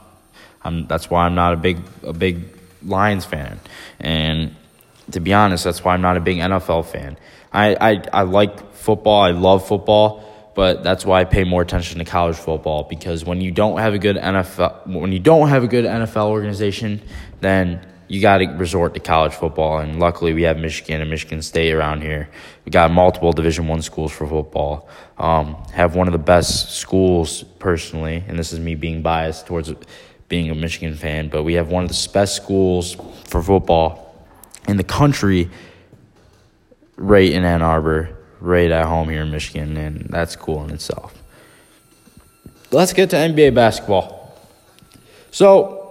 I'm 0.63 0.87
that's 0.87 1.11
why 1.11 1.27
I'm 1.27 1.35
not 1.35 1.55
a 1.55 1.57
big 1.57 1.79
a 2.03 2.13
big 2.13 2.45
Lions 2.83 3.25
fan, 3.25 3.61
and 4.01 4.55
to 5.11 5.21
be 5.21 5.33
honest, 5.33 5.65
that's 5.65 5.85
why 5.85 5.95
I'm 5.95 6.03
not 6.03 6.17
a 6.17 6.21
big 6.21 6.39
NFL 6.39 6.87
fan. 6.87 7.17
I, 7.53 7.77
I, 7.81 8.03
I 8.13 8.23
like 8.23 8.75
football. 8.75 9.23
I 9.23 9.31
love 9.31 9.67
football, 9.67 10.25
but 10.55 10.83
that's 10.83 11.05
why 11.05 11.21
I 11.21 11.25
pay 11.25 11.45
more 11.45 11.63
attention 11.63 11.99
to 11.99 12.05
college 12.05 12.37
football 12.37 12.85
because 12.85 13.25
when 13.25 13.41
you 13.41 13.51
don't 13.51 13.79
have 13.79 13.95
a 13.95 13.99
good 13.99 14.17
NFL 14.17 14.87
when 14.87 15.13
you 15.13 15.21
don't 15.21 15.49
have 15.49 15.63
a 15.63 15.69
good 15.69 15.85
NFL 15.85 16.29
organization, 16.29 17.01
then 17.41 17.81
you 18.09 18.21
got 18.21 18.39
to 18.39 18.47
resort 18.47 18.95
to 18.95 19.01
college 19.01 19.33
football. 19.33 19.79
And 19.79 19.99
luckily, 19.99 20.35
we 20.35 20.43
have 20.43 20.59
Michigan 20.59 21.01
and 21.01 21.11
Michigan 21.11 21.43
State 21.43 21.73
around 21.73 22.03
here. 22.03 22.29
We 22.65 22.71
got 22.71 22.91
multiple 22.91 23.33
Division 23.33 23.67
One 23.67 23.83
schools 23.83 24.13
for 24.13 24.27
football. 24.27 24.89
Um, 25.19 25.55
have 25.73 25.95
one 25.95 26.09
of 26.09 26.13
the 26.13 26.19
best 26.19 26.73
schools 26.73 27.43
personally, 27.59 28.25
and 28.29 28.39
this 28.39 28.53
is 28.53 28.61
me 28.61 28.75
being 28.75 29.03
biased 29.03 29.47
towards 29.47 29.73
being 30.29 30.51
a 30.51 30.55
Michigan 30.55 30.95
fan, 30.95 31.29
but 31.29 31.43
we 31.43 31.55
have 31.55 31.69
one 31.69 31.85
of 31.85 31.91
the 31.91 32.11
best 32.13 32.35
schools 32.35 32.97
for 33.27 33.43
football 33.43 34.27
in 34.67 34.77
the 34.77 34.85
country 34.85 35.51
right 36.97 37.31
in 37.31 37.45
Ann 37.45 37.63
Arbor, 37.63 38.17
right 38.41 38.71
at 38.71 38.87
home 38.87 39.09
here 39.09 39.23
in 39.23 39.31
Michigan, 39.31 39.77
and 39.77 40.07
that's 40.11 40.37
cool 40.37 40.65
in 40.65 40.71
itself. 40.71 41.15
Let's 42.71 42.93
get 42.93 43.11
to 43.11 43.17
NBA 43.17 43.55
basketball. 43.55 44.37
So, 45.31 45.84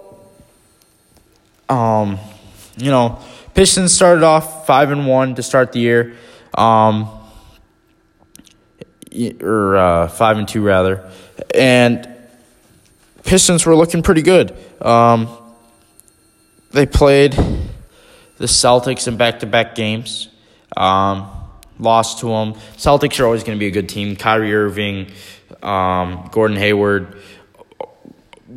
um, 1.74 2.20
you 2.78 2.92
know, 2.92 3.20
Pistons 3.54 3.92
started 3.92 4.24
off 4.24 4.68
five 4.68 4.92
and 4.92 5.08
one 5.08 5.36
to 5.36 5.44
start 5.44 5.72
the 5.72 5.80
year, 5.80 6.16
um, 6.54 7.10
or 9.42 9.76
uh, 9.76 10.08
five 10.08 10.38
and 10.38 10.48
two 10.48 10.64
rather, 10.64 11.10
and 11.54 12.08
Pistons 13.24 13.66
were 13.66 13.76
looking 13.76 14.04
pretty 14.04 14.22
good. 14.22 14.56
Um, 14.82 15.30
they 16.72 16.86
played 16.86 17.34
the 17.34 18.46
Celtics 18.46 19.08
in 19.08 19.18
back 19.18 19.40
to 19.40 19.46
back 19.46 19.76
games. 19.76 20.30
Um, 20.76 21.30
lost 21.80 22.20
to 22.20 22.28
them. 22.28 22.54
Celtics 22.78 23.20
are 23.20 23.26
always 23.26 23.44
going 23.44 23.58
to 23.58 23.60
be 23.60 23.68
a 23.68 23.72
good 23.72 23.90
team. 23.90 24.16
Kyrie 24.16 24.54
Irving, 24.54 25.12
um, 25.62 26.30
Gordon 26.32 26.58
Hayward, 26.58 27.16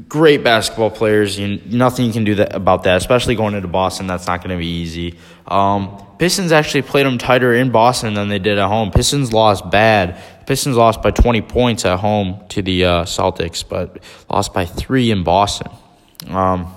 great 0.08 0.44
basketball 0.44 0.90
players. 0.90 1.38
You, 1.38 1.60
nothing 1.66 2.06
you 2.06 2.12
can 2.12 2.24
do 2.24 2.34
that, 2.36 2.54
about 2.54 2.84
that, 2.84 2.96
especially 2.96 3.34
going 3.34 3.54
into 3.54 3.68
Boston. 3.68 4.06
That's 4.06 4.26
not 4.26 4.42
going 4.42 4.56
to 4.56 4.58
be 4.58 4.66
easy. 4.66 5.18
Um, 5.46 6.02
Pistons 6.18 6.52
actually 6.52 6.82
played 6.82 7.06
them 7.06 7.18
tighter 7.18 7.54
in 7.54 7.70
Boston 7.70 8.14
than 8.14 8.28
they 8.28 8.38
did 8.38 8.58
at 8.58 8.68
home. 8.68 8.90
Pistons 8.90 9.32
lost 9.32 9.70
bad. 9.70 10.20
Pistons 10.46 10.76
lost 10.76 11.02
by 11.02 11.10
20 11.10 11.42
points 11.42 11.84
at 11.84 11.98
home 11.98 12.42
to 12.48 12.62
the 12.62 12.84
uh, 12.84 13.04
Celtics, 13.04 13.66
but 13.68 14.02
lost 14.30 14.54
by 14.54 14.64
three 14.64 15.10
in 15.10 15.24
Boston. 15.24 15.70
Um, 16.28 16.72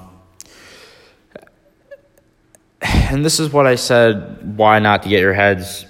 and 2.82 3.24
this 3.24 3.40
is 3.40 3.52
what 3.52 3.68
I 3.68 3.76
said 3.76 4.58
why 4.58 4.80
not 4.80 5.04
to 5.04 5.10
get 5.10 5.22
your 5.22 5.34
heads 5.34 5.86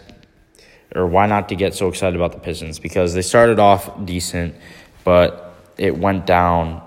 or 0.95 1.05
why 1.05 1.27
not 1.27 1.49
to 1.49 1.55
get 1.55 1.73
so 1.73 1.87
excited 1.87 2.15
about 2.15 2.31
the 2.31 2.39
Pistons 2.39 2.79
because 2.79 3.13
they 3.13 3.21
started 3.21 3.59
off 3.59 4.05
decent, 4.05 4.55
but 5.03 5.55
it 5.77 5.97
went 5.97 6.25
down 6.25 6.81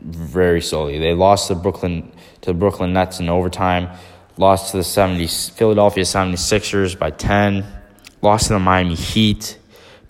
very 0.00 0.60
slowly. 0.60 0.98
They 0.98 1.14
lost 1.14 1.48
to 1.48 1.54
Brooklyn 1.54 2.12
to 2.42 2.50
the 2.50 2.54
Brooklyn 2.54 2.92
Nets 2.92 3.20
in 3.20 3.28
overtime, 3.28 3.88
lost 4.36 4.70
to 4.70 4.78
the 4.78 4.84
70 4.84 5.26
Philadelphia 5.26 6.04
76ers 6.04 6.98
by 6.98 7.10
10, 7.10 7.64
lost 8.22 8.48
to 8.48 8.54
the 8.54 8.58
Miami 8.58 8.94
Heat, 8.94 9.58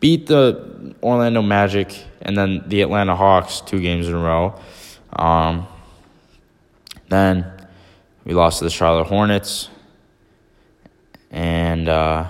beat 0.00 0.26
the 0.26 0.94
Orlando 1.02 1.42
Magic 1.42 2.04
and 2.22 2.36
then 2.36 2.64
the 2.66 2.82
Atlanta 2.82 3.14
Hawks 3.14 3.60
two 3.60 3.80
games 3.80 4.08
in 4.08 4.14
a 4.14 4.18
row. 4.18 4.58
Um, 5.12 5.66
then 7.08 7.68
we 8.24 8.34
lost 8.34 8.58
to 8.58 8.64
the 8.64 8.70
Charlotte 8.70 9.06
Hornets. 9.06 9.68
And 11.30 11.88
uh, 11.88 12.26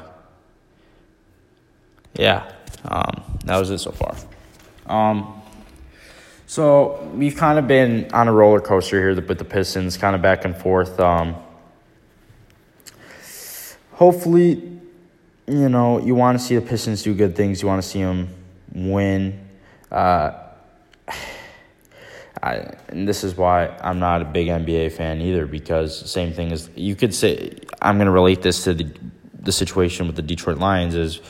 yeah, 2.14 2.52
um, 2.84 3.22
that 3.44 3.58
was 3.58 3.70
it 3.70 3.78
so 3.78 3.92
far. 3.92 4.16
Um, 4.86 5.42
so 6.46 7.10
we've 7.14 7.36
kind 7.36 7.58
of 7.58 7.66
been 7.66 8.08
on 8.12 8.28
a 8.28 8.32
roller 8.32 8.60
coaster 8.60 8.98
here 9.00 9.20
with 9.20 9.38
the 9.38 9.44
Pistons, 9.44 9.96
kind 9.96 10.14
of 10.14 10.22
back 10.22 10.44
and 10.44 10.56
forth. 10.56 10.98
Um, 11.00 11.36
hopefully, 13.92 14.78
you 15.46 15.68
know, 15.68 16.00
you 16.00 16.14
want 16.14 16.38
to 16.38 16.44
see 16.44 16.54
the 16.54 16.62
Pistons 16.62 17.02
do 17.02 17.14
good 17.14 17.36
things. 17.36 17.62
You 17.62 17.68
want 17.68 17.82
to 17.82 17.88
see 17.88 18.02
them 18.02 18.28
win. 18.72 19.48
Uh, 19.90 20.32
I, 22.42 22.74
and 22.88 23.08
this 23.08 23.24
is 23.24 23.34
why 23.34 23.68
I'm 23.80 23.98
not 23.98 24.22
a 24.22 24.24
big 24.24 24.46
NBA 24.46 24.92
fan 24.92 25.20
either, 25.20 25.46
because 25.46 26.10
same 26.10 26.32
thing 26.32 26.52
as 26.52 26.70
you 26.76 26.94
could 26.94 27.14
say. 27.14 27.58
I'm 27.82 27.96
going 27.96 28.06
to 28.06 28.12
relate 28.12 28.42
this 28.42 28.64
to 28.64 28.74
the 28.74 28.88
the 29.46 29.52
situation 29.52 30.06
with 30.06 30.16
the 30.16 30.22
Detroit 30.22 30.58
Lions 30.58 30.94
is 30.94 31.20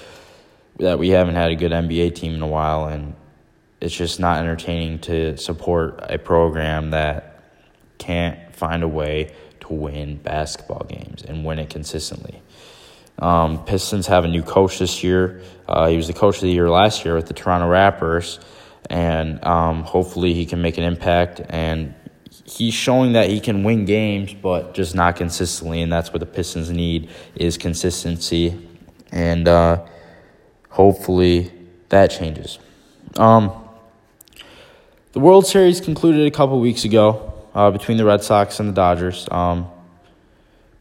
that 0.78 0.98
we 0.98 1.10
haven't 1.10 1.34
had 1.36 1.50
a 1.50 1.54
good 1.54 1.70
NBA 1.70 2.14
team 2.14 2.34
in 2.34 2.42
a 2.42 2.46
while, 2.46 2.86
and 2.86 3.14
it's 3.86 3.96
just 3.96 4.20
not 4.20 4.40
entertaining 4.40 4.98
to 4.98 5.36
support 5.38 6.00
a 6.02 6.18
program 6.18 6.90
that 6.90 7.42
can't 7.98 8.54
find 8.54 8.82
a 8.82 8.88
way 8.88 9.34
to 9.60 9.72
win 9.72 10.16
basketball 10.16 10.84
games 10.84 11.22
and 11.22 11.44
win 11.44 11.58
it 11.58 11.70
consistently. 11.70 12.42
Um, 13.18 13.64
Pistons 13.64 14.06
have 14.08 14.24
a 14.24 14.28
new 14.28 14.42
coach 14.42 14.78
this 14.78 15.02
year. 15.02 15.40
Uh, 15.66 15.86
he 15.86 15.96
was 15.96 16.06
the 16.06 16.12
coach 16.12 16.36
of 16.36 16.42
the 16.42 16.52
year 16.52 16.68
last 16.68 17.04
year 17.04 17.14
with 17.14 17.26
the 17.26 17.34
Toronto 17.34 17.70
Raptors 17.70 18.38
and 18.90 19.44
um, 19.44 19.82
hopefully 19.82 20.34
he 20.34 20.46
can 20.46 20.62
make 20.62 20.78
an 20.78 20.84
impact. 20.84 21.40
And 21.48 21.94
he's 22.44 22.74
showing 22.74 23.12
that 23.12 23.28
he 23.28 23.40
can 23.40 23.64
win 23.64 23.84
games, 23.84 24.34
but 24.34 24.74
just 24.74 24.94
not 24.94 25.16
consistently, 25.16 25.82
and 25.82 25.92
that's 25.92 26.12
what 26.12 26.20
the 26.20 26.26
Pistons 26.26 26.70
need 26.70 27.10
is 27.34 27.58
consistency, 27.58 28.56
and 29.10 29.48
uh, 29.48 29.84
hopefully 30.70 31.52
that 31.88 32.10
changes. 32.10 32.58
Um, 33.16 33.65
the 35.16 35.20
World 35.20 35.46
Series 35.46 35.80
concluded 35.80 36.26
a 36.26 36.30
couple 36.30 36.60
weeks 36.60 36.84
ago 36.84 37.32
uh, 37.54 37.70
between 37.70 37.96
the 37.96 38.04
Red 38.04 38.22
Sox 38.22 38.60
and 38.60 38.68
the 38.68 38.74
Dodgers. 38.74 39.26
Um, 39.30 39.66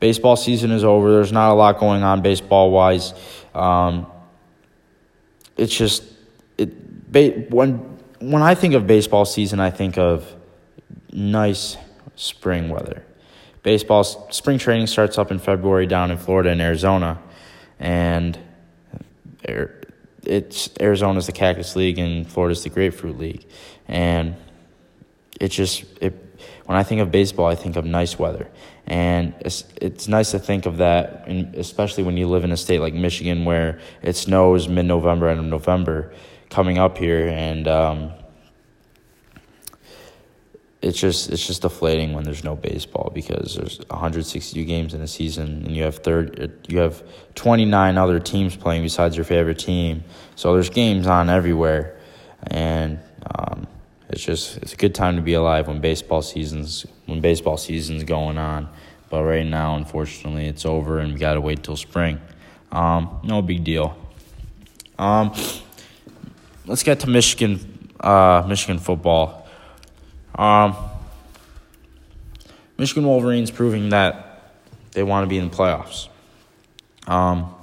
baseball 0.01 0.35
season 0.35 0.71
is 0.71 0.83
over. 0.83 1.09
There's 1.09 1.31
not 1.31 1.51
a 1.51 1.53
lot 1.53 1.79
going 1.79 2.03
on 2.03 2.21
baseball 2.21 2.69
wise. 2.69 3.13
Um, 3.53 4.07
it's 5.55 5.73
just 5.73 6.03
it 6.57 7.09
ba- 7.09 7.45
when 7.49 7.77
when 8.19 8.41
I 8.41 8.55
think 8.55 8.73
of 8.73 8.85
baseball 8.85 9.23
season, 9.23 9.61
I 9.61 9.69
think 9.69 9.97
of 9.97 10.29
nice 11.13 11.77
spring 12.17 12.67
weather. 12.67 13.05
Baseball 13.63 14.03
spring 14.03 14.57
training 14.57 14.87
starts 14.87 15.17
up 15.17 15.31
in 15.31 15.39
February 15.39 15.87
down 15.87 16.11
in 16.11 16.17
Florida 16.17 16.49
and 16.49 16.61
Arizona, 16.61 17.19
and 17.79 18.37
it's 20.25 20.69
Arizona's 20.79 21.25
the 21.25 21.31
Cactus 21.31 21.75
League 21.75 21.99
and 21.99 22.29
Florida's 22.29 22.63
the 22.63 22.69
Grapefruit 22.69 23.17
League, 23.17 23.45
and 23.87 24.35
it's 25.39 25.55
just 25.55 25.85
it. 26.01 26.21
When 26.65 26.77
I 26.77 26.83
think 26.83 27.01
of 27.01 27.11
baseball, 27.11 27.45
I 27.45 27.55
think 27.55 27.75
of 27.75 27.85
nice 27.85 28.17
weather, 28.17 28.49
and 28.87 29.33
it's 29.39 29.63
it's 29.79 30.07
nice 30.07 30.31
to 30.31 30.39
think 30.39 30.65
of 30.65 30.77
that, 30.77 31.27
especially 31.55 32.03
when 32.03 32.17
you 32.17 32.27
live 32.27 32.43
in 32.43 32.51
a 32.51 32.57
state 32.57 32.79
like 32.79 32.93
Michigan 32.93 33.45
where 33.45 33.79
it 34.01 34.15
snows 34.15 34.67
mid 34.67 34.85
November 34.85 35.29
and 35.29 35.49
November 35.49 36.13
coming 36.49 36.77
up 36.77 36.97
here, 36.97 37.27
and 37.27 37.67
um, 37.67 38.11
it's 40.81 40.99
just 40.99 41.29
it's 41.31 41.45
just 41.45 41.63
deflating 41.63 42.13
when 42.13 42.23
there's 42.23 42.43
no 42.43 42.55
baseball 42.55 43.11
because 43.13 43.55
there's 43.55 43.79
162 43.89 44.63
games 44.65 44.93
in 44.93 45.01
a 45.01 45.07
season 45.07 45.65
and 45.65 45.75
you 45.75 45.81
have 45.81 45.97
third 45.97 46.63
you 46.67 46.77
have 46.77 47.03
29 47.33 47.97
other 47.97 48.19
teams 48.19 48.55
playing 48.55 48.83
besides 48.83 49.15
your 49.15 49.25
favorite 49.25 49.57
team, 49.57 50.03
so 50.35 50.53
there's 50.53 50.69
games 50.69 51.07
on 51.07 51.29
everywhere, 51.29 51.99
and 52.47 52.99
it's 54.15 54.23
just 54.23 54.55
it's 54.57 54.71
a 54.71 54.77
good 54.77 54.95
time 54.95 55.17
to 55.17 55.21
be 55.21 55.33
alive 55.33 55.67
when 55.67 55.81
baseball 55.81 56.21
seasons 56.21 56.85
when 57.05 57.19
baseball 57.19 57.57
season's 57.57 58.05
going 58.05 58.37
on. 58.37 58.69
But 59.09 59.23
right 59.25 59.45
now, 59.45 59.75
unfortunately, 59.75 60.47
it's 60.47 60.65
over 60.65 60.99
and 60.99 61.13
we 61.13 61.19
gotta 61.19 61.41
wait 61.41 61.63
till 61.63 61.75
spring. 61.75 62.21
Um, 62.71 63.19
no 63.23 63.41
big 63.41 63.65
deal. 63.65 63.97
Um, 64.97 65.33
let's 66.65 66.81
get 66.81 67.01
to 67.01 67.09
Michigan, 67.09 67.89
uh, 67.99 68.45
Michigan 68.47 68.79
football. 68.79 69.49
Um, 70.33 70.77
Michigan 72.77 73.05
Wolverines 73.05 73.51
proving 73.51 73.89
that 73.89 74.53
they 74.93 75.03
want 75.03 75.25
to 75.25 75.27
be 75.27 75.37
in 75.37 75.49
the 75.49 75.55
playoffs. 75.55 76.07
Um, 77.05 77.53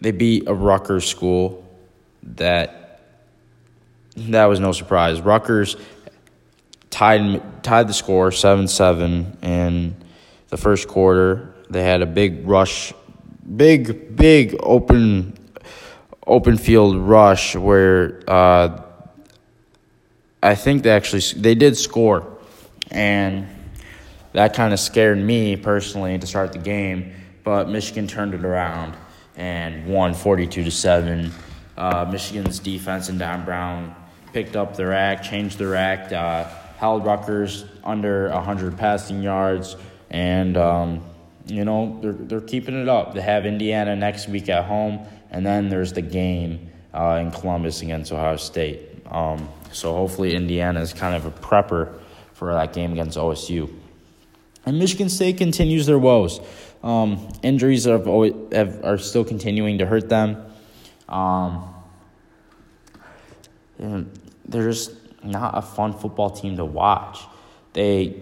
they 0.00 0.12
beat 0.12 0.48
a 0.48 0.54
Rutgers 0.54 1.06
school 1.06 1.62
that 2.22 2.79
that 4.16 4.46
was 4.46 4.60
no 4.60 4.72
surprise. 4.72 5.20
Rutgers 5.20 5.76
tied 6.90 7.62
tied 7.62 7.88
the 7.88 7.94
score 7.94 8.32
seven 8.32 8.68
seven 8.68 9.38
in 9.42 9.96
the 10.48 10.56
first 10.56 10.88
quarter. 10.88 11.54
They 11.70 11.84
had 11.84 12.02
a 12.02 12.06
big 12.06 12.46
rush, 12.46 12.92
big 13.56 14.16
big 14.16 14.56
open 14.60 15.38
open 16.26 16.58
field 16.58 16.96
rush 16.96 17.56
where 17.56 18.22
uh, 18.26 18.82
I 20.42 20.54
think 20.54 20.82
they 20.82 20.90
actually 20.90 21.22
they 21.40 21.54
did 21.54 21.76
score, 21.76 22.38
and 22.90 23.46
that 24.32 24.54
kind 24.54 24.72
of 24.72 24.80
scared 24.80 25.18
me 25.18 25.56
personally 25.56 26.18
to 26.18 26.26
start 26.26 26.52
the 26.52 26.58
game. 26.58 27.14
But 27.44 27.68
Michigan 27.68 28.06
turned 28.06 28.34
it 28.34 28.44
around 28.44 28.94
and 29.36 29.86
won 29.86 30.14
forty 30.14 30.46
two 30.46 30.64
to 30.64 30.70
seven. 30.70 31.32
Uh, 31.76 32.06
Michigan's 32.10 32.58
defense 32.58 33.08
and 33.08 33.18
Don 33.18 33.44
Brown 33.44 33.94
picked 34.32 34.56
up 34.56 34.76
their 34.76 34.92
act, 34.92 35.24
changed 35.24 35.58
their 35.58 35.74
act, 35.74 36.12
uh, 36.12 36.44
held 36.76 37.04
Rutgers 37.04 37.64
under 37.84 38.30
hundred 38.30 38.76
passing 38.76 39.22
yards, 39.22 39.76
and 40.10 40.56
um, 40.56 41.04
you 41.46 41.64
know 41.64 41.98
they're 42.00 42.12
they're 42.12 42.40
keeping 42.40 42.80
it 42.80 42.88
up. 42.88 43.14
They 43.14 43.20
have 43.20 43.46
Indiana 43.46 43.96
next 43.96 44.28
week 44.28 44.48
at 44.48 44.64
home, 44.64 45.06
and 45.30 45.44
then 45.44 45.68
there's 45.68 45.92
the 45.92 46.02
game 46.02 46.70
uh, 46.94 47.18
in 47.20 47.30
Columbus 47.30 47.82
against 47.82 48.12
Ohio 48.12 48.36
State. 48.36 48.80
Um, 49.06 49.48
so 49.72 49.94
hopefully 49.94 50.34
Indiana 50.34 50.80
is 50.80 50.92
kind 50.92 51.14
of 51.14 51.26
a 51.26 51.30
prepper 51.30 51.92
for 52.32 52.52
that 52.52 52.72
game 52.72 52.92
against 52.92 53.18
OSU. 53.18 53.70
And 54.66 54.78
Michigan 54.78 55.08
State 55.08 55.38
continues 55.38 55.86
their 55.86 55.98
woes. 55.98 56.40
Um, 56.82 57.28
injuries 57.42 57.84
have 57.84 58.06
always, 58.06 58.34
have, 58.52 58.84
are 58.84 58.98
still 58.98 59.24
continuing 59.24 59.78
to 59.78 59.86
hurt 59.86 60.08
them. 60.08 60.42
Um, 61.08 61.74
Um, 63.80 64.10
they're 64.46 64.68
just 64.68 64.92
not 65.22 65.56
a 65.56 65.62
fun 65.62 65.92
football 65.92 66.30
team 66.30 66.56
to 66.56 66.64
watch. 66.64 67.20
They 67.72 68.16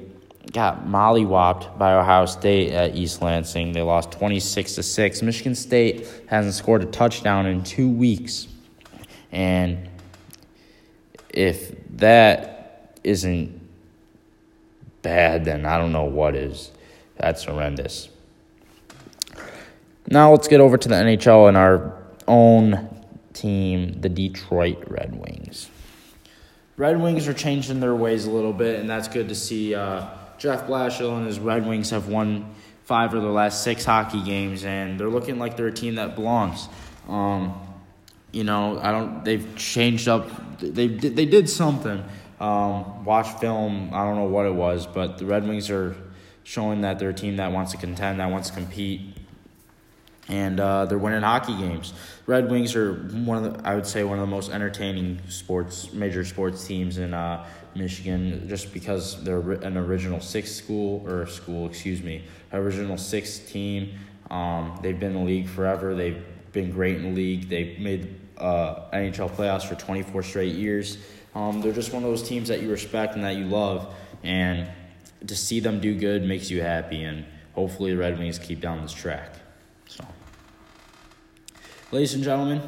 got 0.52 0.86
mollywopped 0.86 1.78
by 1.78 1.94
Ohio 1.94 2.26
State 2.26 2.72
at 2.72 2.94
East 2.96 3.22
Lansing. 3.22 3.72
They 3.72 3.82
lost 3.82 4.12
26 4.12 4.76
to 4.76 4.82
6. 4.82 5.22
Michigan 5.22 5.54
State 5.54 6.06
hasn't 6.26 6.54
scored 6.54 6.82
a 6.82 6.86
touchdown 6.86 7.46
in 7.46 7.62
2 7.62 7.88
weeks. 7.90 8.48
And 9.32 9.88
if 11.30 11.74
that 11.96 12.98
isn't 13.04 13.60
bad, 15.02 15.44
then 15.44 15.66
I 15.66 15.78
don't 15.78 15.92
know 15.92 16.04
what 16.04 16.34
is. 16.34 16.72
That's 17.16 17.44
horrendous. 17.44 18.08
Now 20.10 20.30
let's 20.32 20.48
get 20.48 20.60
over 20.60 20.78
to 20.78 20.88
the 20.88 20.94
NHL 20.94 21.48
and 21.48 21.56
our 21.56 21.94
own 22.26 22.97
team, 23.40 24.00
the 24.00 24.08
Detroit 24.08 24.84
Red 24.88 25.14
Wings. 25.14 25.70
Red 26.76 27.00
Wings 27.00 27.26
are 27.26 27.34
changing 27.34 27.80
their 27.80 27.94
ways 27.94 28.26
a 28.26 28.30
little 28.30 28.52
bit, 28.52 28.78
and 28.80 28.88
that's 28.88 29.08
good 29.08 29.28
to 29.30 29.34
see. 29.34 29.74
Uh, 29.74 30.06
Jeff 30.38 30.66
Blashill 30.66 31.16
and 31.16 31.26
his 31.26 31.38
Red 31.40 31.66
Wings 31.66 31.90
have 31.90 32.08
won 32.08 32.54
five 32.84 33.12
of 33.14 33.22
their 33.22 33.32
last 33.32 33.64
six 33.64 33.84
hockey 33.84 34.22
games, 34.22 34.64
and 34.64 34.98
they're 34.98 35.08
looking 35.08 35.38
like 35.38 35.56
they're 35.56 35.66
a 35.66 35.72
team 35.72 35.96
that 35.96 36.14
belongs. 36.14 36.68
Um, 37.08 37.60
you 38.32 38.44
know, 38.44 38.78
I 38.80 38.92
don't. 38.92 39.24
They've 39.24 39.56
changed 39.56 40.08
up. 40.08 40.60
They 40.60 40.86
they 40.86 41.26
did 41.26 41.48
something. 41.50 42.04
Um, 42.40 43.04
watch 43.04 43.28
film. 43.40 43.90
I 43.92 44.04
don't 44.04 44.16
know 44.16 44.24
what 44.24 44.46
it 44.46 44.54
was, 44.54 44.86
but 44.86 45.18
the 45.18 45.26
Red 45.26 45.46
Wings 45.46 45.70
are 45.70 45.96
showing 46.44 46.82
that 46.82 46.98
they're 46.98 47.10
a 47.10 47.14
team 47.14 47.36
that 47.36 47.52
wants 47.52 47.72
to 47.72 47.78
contend, 47.78 48.20
that 48.20 48.30
wants 48.30 48.48
to 48.48 48.54
compete, 48.54 49.17
and 50.28 50.60
uh, 50.60 50.84
they're 50.84 50.98
winning 50.98 51.22
hockey 51.22 51.56
games. 51.56 51.92
Red 52.26 52.50
Wings 52.50 52.76
are 52.76 52.92
one 52.92 53.44
of 53.44 53.54
the, 53.54 53.68
I 53.68 53.74
would 53.74 53.86
say, 53.86 54.04
one 54.04 54.18
of 54.18 54.20
the 54.20 54.30
most 54.30 54.50
entertaining 54.50 55.20
sports, 55.28 55.92
major 55.92 56.24
sports 56.24 56.66
teams 56.66 56.98
in 56.98 57.14
uh, 57.14 57.46
Michigan, 57.74 58.46
just 58.48 58.72
because 58.72 59.22
they're 59.24 59.52
an 59.52 59.76
original 59.76 60.20
six 60.20 60.52
school 60.52 61.06
or 61.08 61.26
school, 61.26 61.66
excuse 61.66 62.02
me, 62.02 62.24
original 62.52 62.98
six 62.98 63.38
team. 63.38 63.98
Um, 64.30 64.78
they've 64.82 64.98
been 64.98 65.12
in 65.12 65.18
the 65.18 65.24
league 65.24 65.48
forever. 65.48 65.94
They've 65.94 66.22
been 66.52 66.70
great 66.70 66.96
in 66.96 67.02
the 67.02 67.16
league. 67.16 67.48
They 67.48 67.76
made 67.78 68.20
uh, 68.36 68.90
NHL 68.92 69.30
playoffs 69.30 69.66
for 69.66 69.74
24 69.74 70.22
straight 70.22 70.54
years. 70.54 70.98
Um, 71.34 71.60
they're 71.62 71.72
just 71.72 71.92
one 71.92 72.02
of 72.02 72.10
those 72.10 72.22
teams 72.22 72.48
that 72.48 72.60
you 72.60 72.70
respect 72.70 73.14
and 73.14 73.24
that 73.24 73.36
you 73.36 73.44
love, 73.44 73.94
and 74.22 74.68
to 75.26 75.36
see 75.36 75.60
them 75.60 75.80
do 75.80 75.94
good 75.98 76.24
makes 76.24 76.50
you 76.50 76.60
happy. 76.60 77.02
And 77.02 77.24
hopefully, 77.54 77.92
the 77.92 77.98
Red 77.98 78.18
Wings 78.18 78.38
keep 78.38 78.60
down 78.60 78.82
this 78.82 78.92
track. 78.92 79.37
Ladies 81.90 82.12
and 82.12 82.22
gentlemen, 82.22 82.60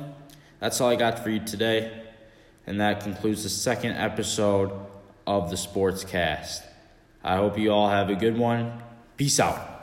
that's 0.61 0.81
all 0.81 0.89
I 0.89 0.97
got 0.97 1.19
for 1.19 1.29
you 1.29 1.41
today, 1.41 1.93
and 2.67 2.81
that 2.81 3.03
concludes 3.03 3.43
the 3.43 3.51
second 3.51 3.93
episode 3.93 4.73
of 5.27 5.51
the 5.51 5.59
Sports 5.59 6.05
Cast. 6.05 6.63
I 7.23 7.37
hope 7.37 7.59
you 7.59 7.71
all 7.71 7.91
have 7.91 8.09
a 8.09 8.15
good 8.15 8.39
one. 8.39 8.83
Peace 9.19 9.39
out. 9.39 9.80